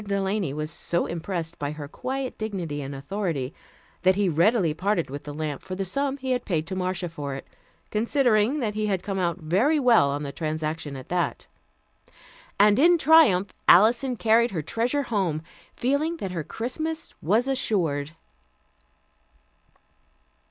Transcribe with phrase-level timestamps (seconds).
[0.03, 3.53] Delany was so impressed by her quiet dignity and authority
[4.01, 7.07] that he readily parted with the lamp for the sum he had paid to Marcia
[7.07, 7.45] for it,
[7.91, 11.45] considering that he had come out very well on the transaction at that.
[12.59, 15.43] And in triumph Alison carried her treasure home,
[15.75, 18.13] feeling that her Christmas was assured.